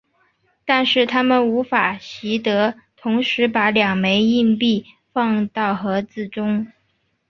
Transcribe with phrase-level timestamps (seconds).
[0.65, 6.65] 但是它们无法习得同时把两枚硬币放到盒子中。